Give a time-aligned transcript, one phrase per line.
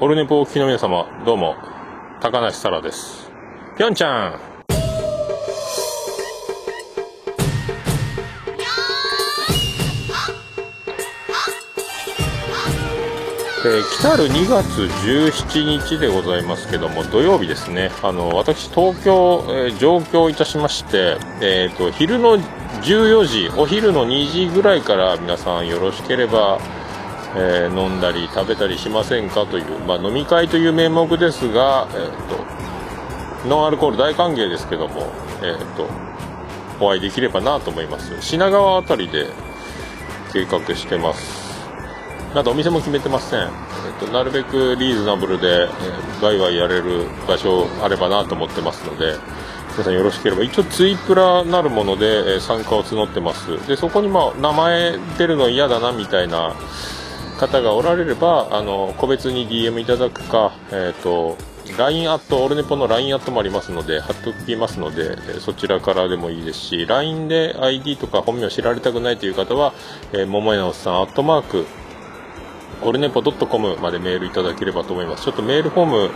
[0.00, 1.54] オルネポをお聞きの皆様、どうも、
[2.20, 3.30] 高梨沙羅です。
[3.78, 4.40] ぴょんちゃん
[13.66, 22.36] えー来たる2月17日でございますけども、土曜日ですね、あの私、東京、えー上京いたしまして、えーと、昼の
[22.82, 26.58] 14時、お昼の2時ぐらいから皆さんよろしければ、
[27.36, 35.10] えー飲んだり食べたりしませんかという、まあ、飲み会という名目ですが、えーと、ノンアルコール大歓迎ですけども、
[35.42, 35.88] えーと、
[36.80, 38.20] お会いできればなと思います。
[38.20, 39.26] 品川あたりで
[40.32, 41.44] 計画してます。
[42.34, 43.40] まだお店も決めてません。
[43.40, 43.48] えっ
[44.00, 49.14] と、なるべくリーズナブルで、えー、ワイワイやれる場所あればなと思ってますので、
[49.72, 53.66] 皆さんよろしければ、一応ツイプラなるもので、えー参加を募ってます。
[53.68, 56.54] で、そこにまあ、名前出るの嫌だなみたいな
[57.38, 61.36] 方がおられれば、あの、個別に DM いただくか、えっ、と、
[61.78, 69.72] LINE アット、オルネポの LINE アットもありますので、貼っておきますので、えそちらからでもいいですし、LINE で ID とか本名を知られたくないという方は、
[70.12, 71.66] えー、桃屋おっさん、アットマーク、
[72.82, 75.24] オルネポ .com までメールいただければと思います。
[75.24, 76.10] ちょっとメールフォーム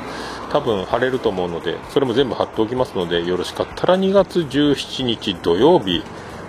[0.53, 6.03] 多分貼れると思うので、それも全部貼っておきますので、よろしかったら2月17日土曜日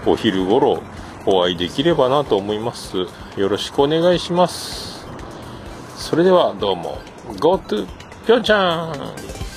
[0.05, 0.81] お昼頃
[1.25, 2.97] お会いできればなと思います。
[3.37, 5.05] よろしくお願いします。
[5.95, 6.97] それではどうも、
[7.39, 7.85] GoTo
[8.25, 9.48] ぴょんちゃん